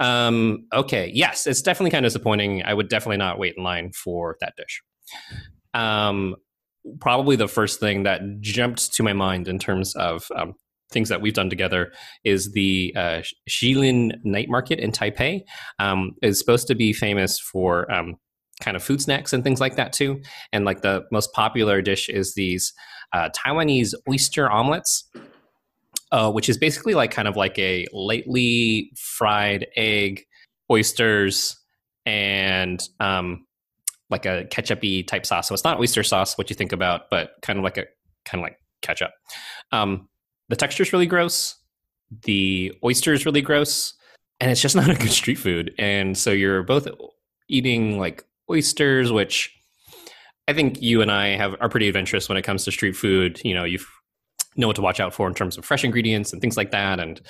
[0.00, 2.64] um, okay, yes, it's definitely kind of disappointing.
[2.64, 4.82] I would definitely not wait in line for that dish.
[5.74, 6.34] Um,
[7.00, 10.54] probably the first thing that jumped to my mind in terms of um,
[10.90, 11.92] things that we've done together
[12.24, 15.42] is the uh, Shilin Night Market in Taipei.
[15.78, 18.16] Um, is supposed to be famous for um,
[18.64, 20.20] kind of food snacks and things like that too.
[20.52, 22.72] And like the most popular dish is these
[23.12, 25.04] uh, Taiwanese oyster omelets.
[26.12, 30.22] Uh, which is basically like kind of like a lightly fried egg,
[30.70, 31.56] oysters,
[32.06, 33.44] and um,
[34.10, 35.48] like a ketchupy type sauce.
[35.48, 37.86] So it's not oyster sauce, what you think about, but kind of like a
[38.24, 39.10] kind of like ketchup.
[39.72, 40.08] Um,
[40.48, 41.56] the texture is really gross.
[42.22, 43.94] The oyster is really gross,
[44.40, 45.74] and it's just not a good street food.
[45.78, 46.86] And so you're both
[47.48, 49.54] eating like oysters, which
[50.48, 53.40] I think you and I have are pretty adventurous when it comes to street food.
[53.44, 53.78] You know, you
[54.56, 57.00] know what to watch out for in terms of fresh ingredients and things like that.
[57.00, 57.20] And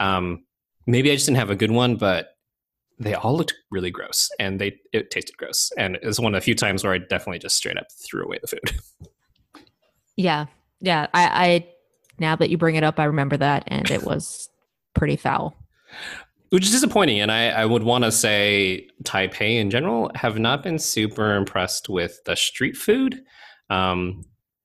[0.00, 0.44] um,
[0.86, 2.30] maybe I just didn't have a good one, but
[2.98, 5.70] they all looked really gross and they it tasted gross.
[5.76, 8.24] And it was one of the few times where I definitely just straight up threw
[8.24, 8.70] away the food.
[10.16, 10.46] Yeah,
[10.78, 11.08] yeah.
[11.12, 11.68] I, I
[12.20, 14.48] now that you bring it up, I remember that, and it was
[14.94, 15.56] pretty foul
[16.54, 17.20] which is disappointing.
[17.20, 21.88] And I, I would want to say Taipei in general have not been super impressed
[21.88, 23.24] with the street food.
[23.70, 24.22] Um,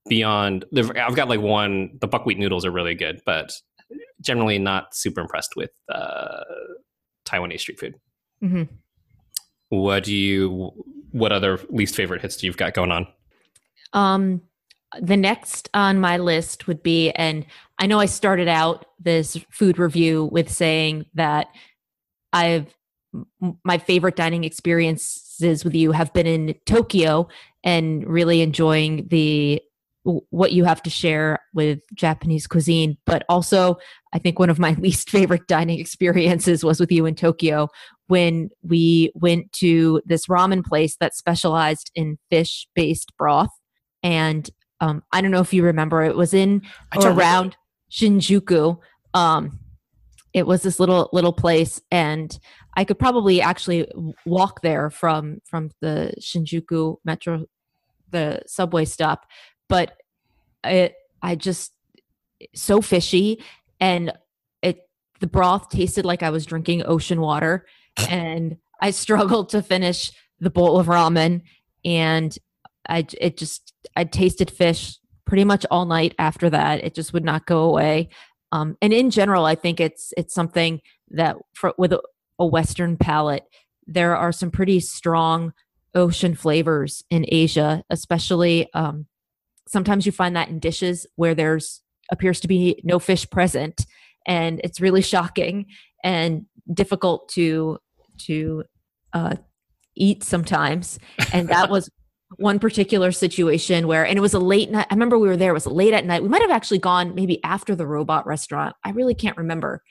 [0.08, 3.52] beyond, I've got like one, the buckwheat noodles are really good, but
[4.22, 6.44] generally not super impressed with uh,
[7.26, 7.96] Taiwanese street food.
[8.44, 8.64] Mm-hmm.
[9.70, 10.72] What do you?
[11.12, 13.08] What other least favorite hits do you've got going on?
[13.94, 14.44] Um,
[15.02, 17.48] the next on my list would be, and
[17.80, 21.48] I know I started out this food review with saying that
[22.34, 22.74] I've
[23.64, 27.28] my favorite dining experiences with you have been in Tokyo
[27.64, 29.62] and really enjoying the
[30.04, 32.98] what you have to share with Japanese cuisine.
[33.06, 33.78] But also,
[34.14, 37.68] I think one of my least favorite dining experiences was with you in Tokyo
[38.08, 43.52] when we went to this ramen place that specialized in fish based broth.
[44.02, 46.62] And um, I don't know if you remember, it was in
[46.96, 47.58] or around
[47.92, 48.78] Shinjuku.
[49.14, 49.60] Um,
[50.34, 52.40] it was this little little place and
[52.76, 53.88] i could probably actually
[54.26, 57.46] walk there from from the shinjuku metro
[58.12, 59.26] the subway stop
[59.68, 59.98] but
[60.64, 61.74] it i just
[62.54, 63.42] so fishy
[63.80, 64.12] and
[64.62, 64.90] it
[65.20, 67.66] the broth tasted like i was drinking ocean water
[68.10, 71.42] and i struggled to finish the bowl of ramen
[71.84, 72.38] and
[72.88, 76.84] i it just i tasted fish pretty much all night after that.
[76.84, 78.10] It just would not go away
[78.52, 80.82] um, and in general, I think it's it's something
[81.12, 82.02] that for, with a,
[82.40, 83.44] a Western palate,
[83.86, 85.54] there are some pretty strong
[85.96, 89.08] ocean flavors in Asia, especially um,
[89.68, 91.82] sometimes you find that in dishes where there's
[92.12, 93.86] appears to be no fish present,
[94.26, 95.66] and it's really shocking
[96.04, 97.78] and difficult to
[98.18, 98.64] to
[99.14, 99.36] uh,
[99.96, 100.98] eat sometimes.
[101.32, 101.90] And that was
[102.38, 104.88] one particular situation where, and it was a late night.
[104.90, 105.52] I remember we were there.
[105.52, 106.22] It was late at night.
[106.22, 108.76] We might have actually gone maybe after the robot restaurant.
[108.84, 109.84] I really can't remember.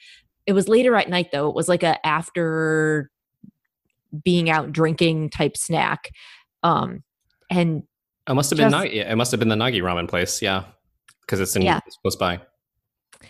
[0.46, 1.48] It was later at night though.
[1.48, 3.11] It was like a after
[4.24, 6.11] being out drinking type snack.
[6.62, 7.03] Um,
[7.51, 7.83] and
[8.29, 9.11] it must have just, been Nagi.
[9.11, 10.40] It must have been the Nagi ramen place.
[10.40, 10.64] Yeah,
[11.22, 11.81] because it's in yeah.
[11.87, 12.40] it's close by.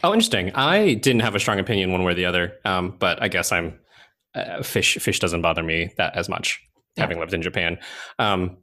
[0.05, 0.53] Oh, interesting.
[0.55, 3.53] I didn't have a strong opinion one way or the other, um, but I guess
[3.53, 3.79] I'm
[4.35, 4.97] uh, fish.
[4.99, 6.61] Fish doesn't bother me that as much,
[6.97, 7.79] having lived in Japan.
[8.19, 8.59] Um,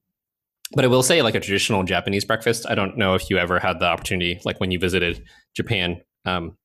[0.72, 3.60] but I will say, like a traditional Japanese breakfast, I don't know if you ever
[3.60, 5.24] had the opportunity, like when you visited
[5.56, 6.58] Japan, um,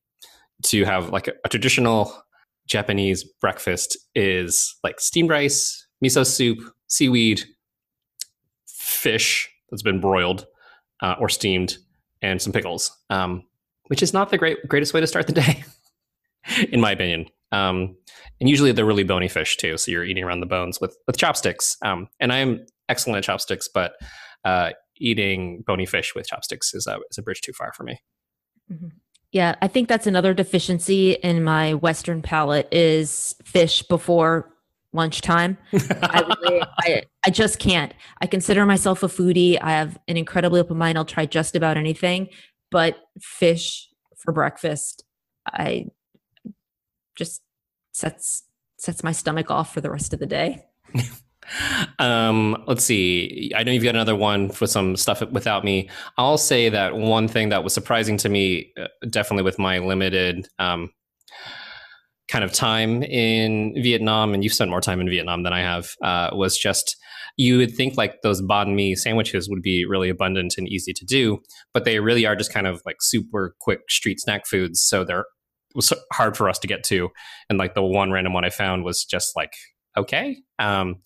[0.64, 2.12] to have like a, a, traditional
[2.66, 7.42] Japanese breakfast is like steamed rice, miso soup, seaweed,
[8.66, 10.46] fish that's been broiled
[11.02, 11.76] uh, or steamed,
[12.22, 13.42] and some pickles, um,
[13.88, 15.62] which is not the great greatest way to start the day,
[16.70, 17.26] in my opinion.
[17.52, 17.96] Um,
[18.40, 21.16] and usually they're really bony fish too, so you're eating around the bones with with
[21.16, 21.76] chopsticks.
[21.82, 23.92] Um, and I'm excellent at chopsticks, but
[24.44, 27.98] uh, eating bony fish with chopsticks is a, is a bridge too far for me.
[28.70, 28.88] Mm-hmm.
[29.32, 34.52] Yeah, I think that's another deficiency in my Western palate is fish before
[34.92, 35.56] lunchtime.
[35.72, 37.94] I, really, I, I just can't.
[38.20, 39.56] I consider myself a foodie.
[39.60, 40.98] I have an incredibly open mind.
[40.98, 42.28] I'll try just about anything,
[42.72, 45.04] but fish for breakfast,
[45.46, 45.86] I
[47.16, 47.42] just
[47.92, 48.44] sets
[48.78, 50.64] sets my stomach off for the rest of the day.
[51.98, 53.52] Um, let's see.
[53.56, 55.88] I know you've got another one for some stuff without me.
[56.16, 60.48] I'll say that one thing that was surprising to me, uh, definitely with my limited
[60.58, 60.90] um,
[62.28, 65.90] kind of time in Vietnam, and you've spent more time in Vietnam than I have,
[66.02, 66.96] uh, was just
[67.36, 71.04] you would think like those banh mi sandwiches would be really abundant and easy to
[71.04, 71.38] do,
[71.72, 74.80] but they really are just kind of like super quick street snack foods.
[74.80, 75.24] So they're
[75.74, 77.08] was hard for us to get to,
[77.48, 79.52] and like the one random one I found was just like
[79.96, 80.38] okay.
[80.58, 80.96] Um,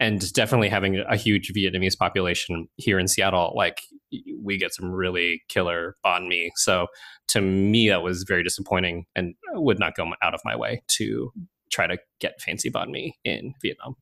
[0.00, 3.80] and definitely having a huge Vietnamese population here in Seattle, like
[4.42, 6.50] we get some really killer banh mi.
[6.56, 6.88] So
[7.28, 11.32] to me, that was very disappointing, and would not go out of my way to
[11.70, 13.96] try to get fancy banh mi in Vietnam.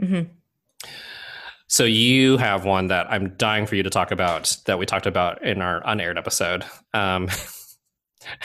[0.00, 0.32] Mm-hmm.
[1.68, 5.06] So you have one that I'm dying for you to talk about that we talked
[5.06, 6.64] about in our unaired episode.
[6.94, 7.28] Um,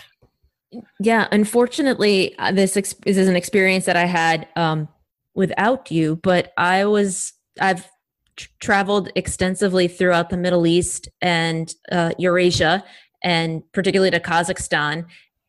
[1.00, 4.90] yeah, unfortunately, uh, this ex- is an experience that I had um,
[5.36, 7.88] without you, but I was I've
[8.36, 12.84] tr- traveled extensively throughout the Middle East and uh, Eurasia,
[13.24, 15.06] and particularly to Kazakhstan.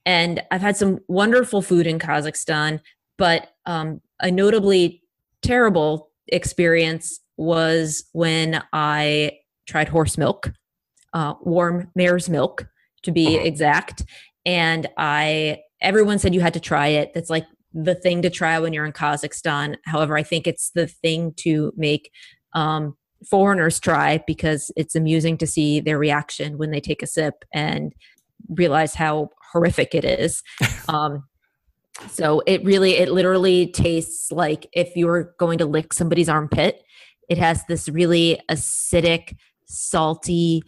[0.07, 2.81] And I've had some wonderful food in Kazakhstan,
[3.17, 5.03] but um, a notably
[5.43, 10.53] terrible experience was when I tried horse milk,
[11.13, 12.67] uh, warm mare's milk
[13.03, 14.05] to be exact.
[14.45, 17.13] And I, everyone said you had to try it.
[17.15, 19.77] That's like the thing to try when you're in Kazakhstan.
[19.85, 22.11] However, I think it's the thing to make
[22.55, 22.97] um,
[23.29, 27.93] foreigners try because it's amusing to see their reaction when they take a sip and
[28.49, 30.43] realize how horrific it is.
[30.87, 31.25] Um,
[32.11, 36.83] so it really, it literally tastes like if you were going to lick somebody's armpit.
[37.31, 39.35] It has this really acidic,
[39.65, 40.63] salty,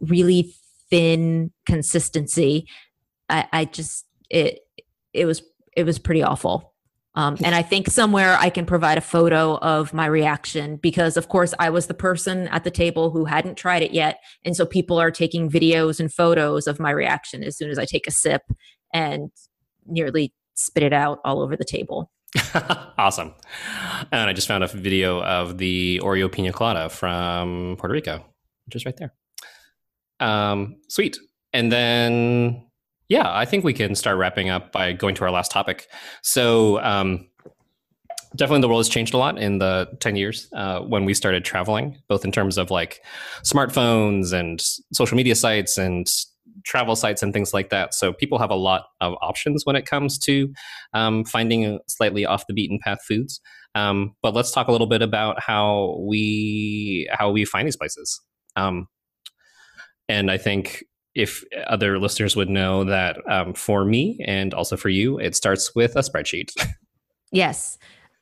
[0.00, 0.54] really
[0.90, 2.68] thin consistency.
[3.28, 4.60] I, I just it
[5.12, 5.42] it was
[5.76, 6.72] it was pretty awful.
[7.14, 11.28] Um, and I think somewhere I can provide a photo of my reaction because, of
[11.28, 14.20] course, I was the person at the table who hadn't tried it yet.
[14.44, 17.84] And so people are taking videos and photos of my reaction as soon as I
[17.84, 18.42] take a sip
[18.94, 19.30] and
[19.86, 22.10] nearly spit it out all over the table.
[22.98, 23.34] awesome.
[24.10, 28.24] And I just found a video of the Oreo pina colada from Puerto Rico,
[28.64, 29.12] which is right there.
[30.18, 31.18] Um, sweet.
[31.52, 32.66] And then,
[33.08, 35.88] yeah, I think we can start wrapping up by going to our last topic.
[36.22, 37.28] So, um,
[38.36, 41.44] definitely the world has changed a lot in the 10 years uh, when we started
[41.44, 43.02] traveling, both in terms of like
[43.44, 44.60] smartphones and
[44.92, 46.06] social media sites and
[46.64, 47.94] travel sites and things like that.
[47.94, 50.52] So people have a lot of options when it comes to
[50.94, 53.40] um, finding slightly off the beaten path foods.
[53.74, 58.20] Um, but let's talk a little bit about how we how we find these places.
[58.54, 58.86] Um,
[60.08, 64.88] and I think if other listeners would know that um, for me and also for
[64.88, 66.52] you, it starts with a spreadsheet.
[67.32, 67.78] yes.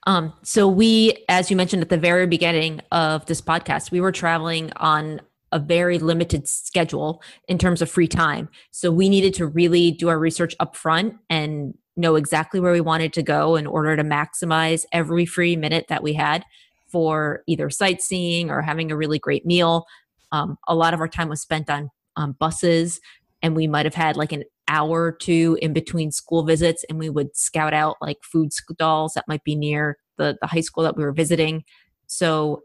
[0.06, 4.12] Um, so we, as you mentioned at the very beginning of this podcast, we were
[4.12, 5.20] traveling on
[5.52, 8.48] a very limited schedule in terms of free time.
[8.70, 12.80] So we needed to really do our research up front and know exactly where we
[12.80, 16.44] wanted to go in order to maximize every free minute that we had
[16.88, 19.86] for either sightseeing or having a really great meal.
[20.32, 23.00] Um, a lot of our time was spent on um, buses,
[23.42, 26.98] and we might have had like an hour or two in between school visits, and
[26.98, 30.84] we would scout out like food stalls that might be near the, the high school
[30.84, 31.64] that we were visiting.
[32.06, 32.62] So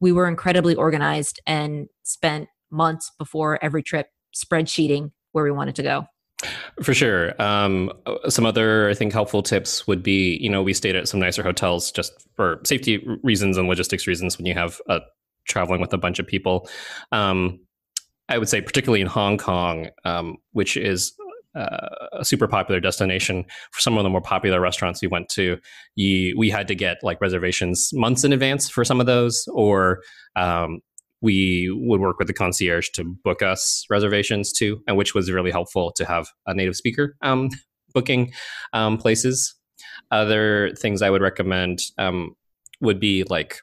[0.00, 5.82] we were incredibly organized and spent months before every trip spreadsheeting where we wanted to
[5.82, 6.06] go.
[6.82, 7.40] For sure.
[7.40, 7.90] Um,
[8.28, 11.42] some other, I think, helpful tips would be, you know, we stayed at some nicer
[11.42, 15.00] hotels just for safety reasons and logistics reasons when you have a,
[15.48, 16.68] traveling with a bunch of people.
[17.10, 17.60] Um,
[18.28, 21.12] I would say, particularly in Hong Kong, um, which is
[21.56, 25.58] uh, a super popular destination for some of the more popular restaurants we went to.
[25.94, 30.00] You, we had to get like reservations months in advance for some of those, or
[30.34, 30.80] um,
[31.22, 35.50] we would work with the concierge to book us reservations too, and which was really
[35.50, 37.48] helpful to have a native speaker um,
[37.94, 38.32] booking
[38.72, 39.54] um, places.
[40.10, 42.36] Other things I would recommend um,
[42.80, 43.60] would be like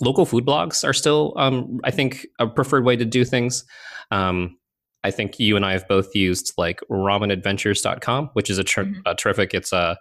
[0.00, 3.64] local food blogs are still, um, I think, a preferred way to do things.
[4.10, 4.56] Um,
[5.04, 9.00] I think you and I have both used like ramenadventures.com, which is a, ter- mm-hmm.
[9.06, 9.54] a terrific.
[9.54, 9.98] It's a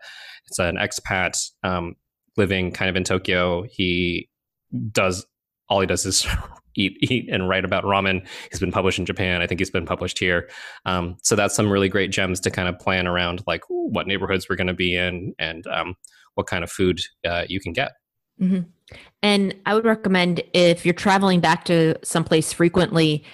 [0.47, 1.95] it's an expat um,
[2.35, 3.63] living kind of in Tokyo.
[3.63, 4.29] He
[4.91, 5.25] does
[5.69, 6.25] all he does is
[6.75, 8.25] eat eat and write about ramen.
[8.49, 9.41] He's been published in Japan.
[9.41, 10.49] I think he's been published here.
[10.85, 14.47] Um, so that's some really great gems to kind of plan around, like what neighborhoods
[14.49, 15.95] we're going to be in and um,
[16.35, 17.91] what kind of food uh, you can get.
[18.41, 18.61] Mm-hmm.
[19.21, 23.25] And I would recommend if you're traveling back to someplace frequently,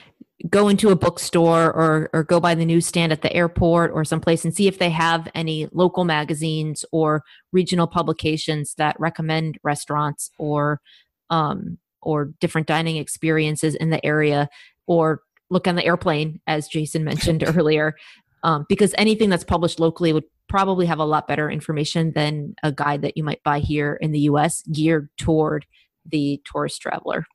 [0.50, 4.44] go into a bookstore or or go by the newsstand at the airport or someplace
[4.44, 10.82] and see if they have any local magazines or regional publications that recommend restaurants or
[11.30, 14.50] um, or different dining experiences in the area
[14.86, 17.96] or look on the airplane as jason mentioned earlier
[18.44, 22.72] um, because anything that's published locally would probably have a lot better information than a
[22.72, 25.66] guide that you might buy here in the us geared toward
[26.06, 27.26] the tourist traveler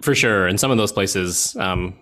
[0.00, 1.94] for sure and some of those places um,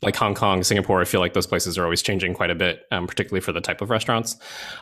[0.00, 2.82] like Hong Kong, Singapore, I feel like those places are always changing quite a bit,
[2.90, 4.36] um, particularly for the type of restaurants.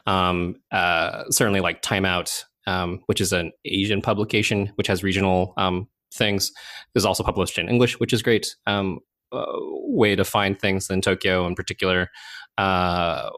[0.06, 5.54] Um, uh, certainly, like Time Out, um, which is an Asian publication which has regional
[5.56, 6.52] um, things,
[6.94, 8.54] is also published in English, which is great.
[8.66, 8.96] Uh,
[9.32, 12.08] way to find things in Tokyo, in particular.
[12.58, 13.30] Uh,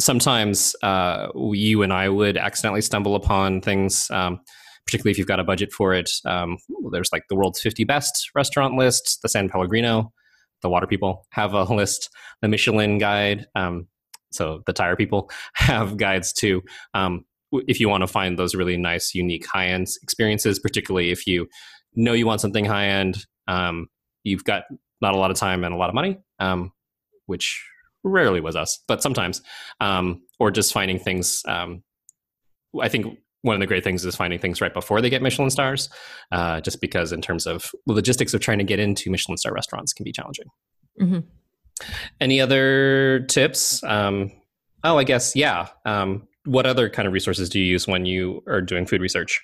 [0.00, 4.40] sometimes uh, you and I would accidentally stumble upon things um,
[4.86, 6.10] particularly if you've got a budget for it.
[6.24, 6.56] Um,
[6.92, 10.10] there's like the world's 50 best restaurant list, the San Pellegrino
[10.62, 12.10] the water people have a list.
[12.42, 13.88] The Michelin guide, um,
[14.30, 16.62] so the tire people have guides too.
[16.94, 17.24] Um,
[17.66, 21.48] if you want to find those really nice, unique, high end experiences, particularly if you
[21.94, 23.88] know you want something high end, um,
[24.24, 24.64] you've got
[25.00, 26.72] not a lot of time and a lot of money, um,
[27.26, 27.64] which
[28.08, 29.42] rarely was us, but sometimes,
[29.80, 31.42] um, or just finding things.
[31.46, 31.82] Um,
[32.80, 35.50] I think one of the great things is finding things right before they get Michelin
[35.50, 35.88] stars,
[36.32, 39.52] uh, just because in terms of the logistics of trying to get into Michelin star
[39.52, 40.46] restaurants can be challenging.
[41.00, 41.20] Mm-hmm.
[42.20, 43.82] Any other tips?
[43.84, 44.32] Um,
[44.82, 45.68] oh, I guess yeah.
[45.84, 49.40] Um, what other kind of resources do you use when you are doing food research?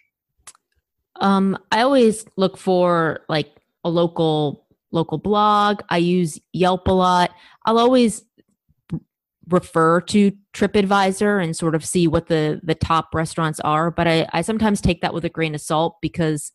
[1.21, 3.55] Um, I always look for like
[3.85, 5.83] a local local blog.
[5.89, 7.31] I use Yelp a lot.
[7.67, 8.23] I'll always
[9.49, 14.27] refer to TripAdvisor and sort of see what the the top restaurants are, but I,
[14.33, 16.53] I sometimes take that with a grain of salt because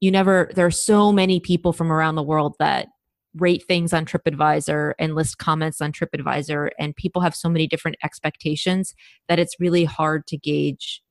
[0.00, 2.88] you never there are so many people from around the world that
[3.34, 7.96] rate things on TripAdvisor and list comments on TripAdvisor and people have so many different
[8.02, 8.94] expectations
[9.28, 11.02] that it's really hard to gauge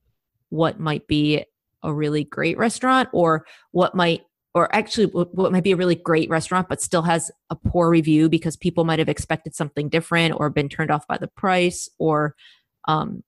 [0.49, 1.43] what might be
[1.83, 4.23] a really great restaurant or what might
[4.57, 8.27] or actually what might be a really great restaurant but still has a poor review
[8.27, 12.35] because people might have expected something different or been turned off by the price or
[12.87, 13.23] um,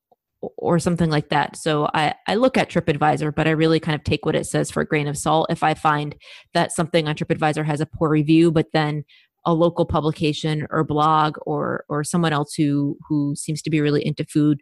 [0.57, 1.55] or something like that.
[1.55, 4.71] So I, I look at TripAdvisor, but I really kind of take what it says
[4.71, 5.47] for a grain of salt.
[5.51, 6.15] If I find
[6.53, 9.03] that something on TripAdvisor has a poor review, but then
[9.45, 14.03] a local publication or blog or or someone else who who seems to be really
[14.03, 14.61] into food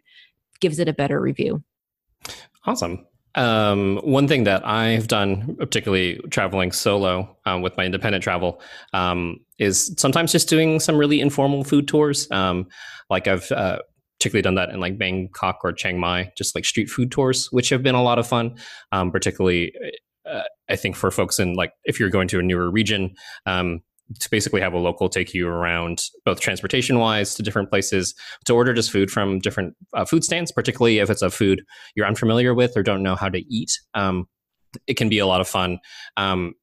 [0.60, 1.62] gives it a better review.
[2.66, 3.06] Awesome.
[3.38, 8.60] Um, one thing that I've done, particularly traveling solo um, with my independent travel,
[8.92, 12.28] um, is sometimes just doing some really informal food tours.
[12.32, 12.66] Um,
[13.08, 13.78] like I've uh,
[14.18, 17.68] particularly done that in like Bangkok or Chiang Mai, just like street food tours, which
[17.68, 18.56] have been a lot of fun.
[18.90, 19.72] Um, particularly,
[20.28, 23.14] uh, I think for folks in like if you're going to a newer region,
[23.46, 23.82] um,
[24.18, 28.14] to basically have a local take you around both transportation wise to different places
[28.46, 31.62] to order just food from different uh, food stands, particularly if it's a food
[31.94, 33.70] you're unfamiliar with or don't know how to eat.
[33.94, 34.26] Um,
[34.86, 35.78] it can be a lot of fun.
[36.16, 36.54] Um,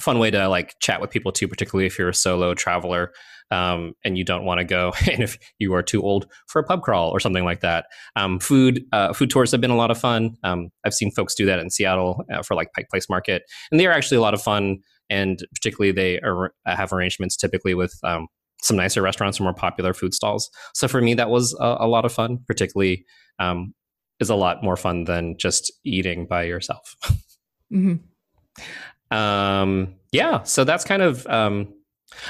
[0.00, 3.12] fun way to like chat with people too, particularly if you're a solo traveler
[3.50, 6.64] um, and you don't want to go, and if you are too old for a
[6.64, 7.86] pub crawl or something like that.
[8.16, 10.36] Um, food uh, food tours have been a lot of fun.
[10.44, 13.80] Um, I've seen folks do that in Seattle uh, for like Pike Place Market, and
[13.80, 14.78] they are actually a lot of fun
[15.10, 18.26] and particularly they are, have arrangements typically with um,
[18.62, 20.50] some nicer restaurants or more popular food stalls.
[20.74, 22.38] So for me, that was a, a lot of fun.
[22.46, 23.04] Particularly,
[23.38, 23.74] um,
[24.20, 26.96] is a lot more fun than just eating by yourself.
[27.72, 29.16] mm-hmm.
[29.16, 31.26] um, yeah, so that's kind of.
[31.26, 31.74] Um,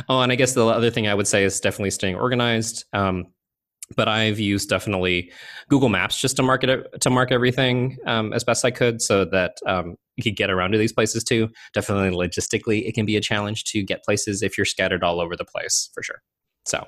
[0.08, 2.84] oh, and I guess the other thing I would say is definitely staying organized.
[3.96, 5.32] But I've used definitely
[5.68, 9.24] Google Maps just to market it, to mark everything um, as best I could, so
[9.26, 11.48] that um, you could get around to these places too.
[11.72, 15.36] Definitely logistically, it can be a challenge to get places if you're scattered all over
[15.36, 16.22] the place for sure.
[16.66, 16.86] So,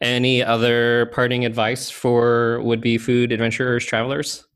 [0.00, 4.46] any other parting advice for would-be food adventurers, travelers?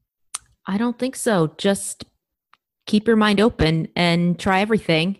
[0.66, 1.54] I don't think so.
[1.58, 2.04] Just
[2.86, 5.18] keep your mind open and try everything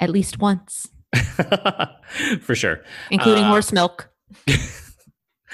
[0.00, 0.88] at least once.
[2.40, 4.10] for sure, including uh, horse milk.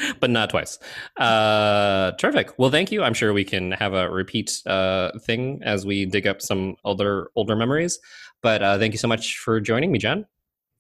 [0.21, 0.79] but not twice.
[1.17, 2.59] Uh, terrific.
[2.59, 3.03] Well, thank you.
[3.03, 7.31] I'm sure we can have a repeat uh, thing as we dig up some older
[7.37, 7.99] older memories.
[8.43, 10.27] But uh, thank you so much for joining me, Jen.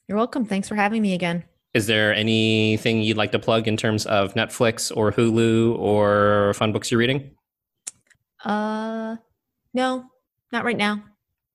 [0.08, 0.44] You're welcome.
[0.44, 1.44] Thanks for having me again.
[1.72, 6.72] Is there anything you'd like to plug in terms of Netflix or Hulu or fun
[6.72, 7.30] books you're reading?
[8.44, 9.16] Uh,
[9.72, 10.04] no,
[10.50, 11.04] not right now.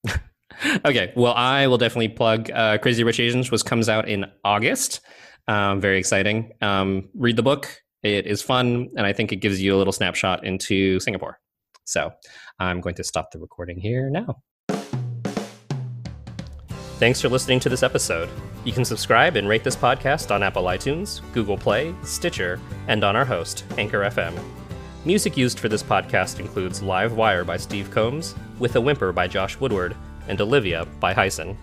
[0.86, 1.12] okay.
[1.18, 5.02] Well, I will definitely plug uh, Crazy Rich Asians, which comes out in August.
[5.48, 6.52] Um, very exciting.
[6.62, 7.82] Um, read the book.
[8.04, 11.40] It is fun, and I think it gives you a little snapshot into Singapore.
[11.86, 12.12] So
[12.60, 14.42] I'm going to stop the recording here now.
[16.98, 18.30] Thanks for listening to this episode.
[18.64, 23.16] You can subscribe and rate this podcast on Apple iTunes, Google Play, Stitcher, and on
[23.16, 24.34] our host, Anchor FM.
[25.04, 29.28] Music used for this podcast includes Live Wire by Steve Combs, With a Whimper by
[29.28, 29.96] Josh Woodward,
[30.28, 31.58] and Olivia by Hyson.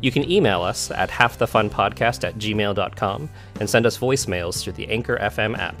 [0.00, 3.30] You can email us at halfthefunpodcast at gmail.com
[3.60, 5.76] and send us voicemails through the Anchor FM app.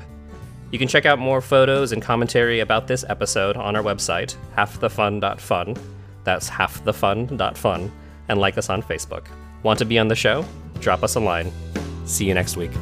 [0.70, 5.76] You can check out more photos and commentary about this episode on our website, halfthefun.fun.
[6.24, 7.92] That's halfthefun.fun,
[8.28, 9.26] and like us on Facebook.
[9.62, 10.44] Want to be on the show?
[10.80, 11.50] Drop us a line.
[12.04, 12.72] See you next week.